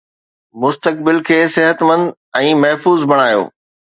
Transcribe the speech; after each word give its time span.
مستقبل 0.61 1.19
کي 1.27 1.37
صحتمند 1.55 2.07
۽ 2.39 2.49
محفوظ 2.63 3.05
بڻايو 3.13 3.45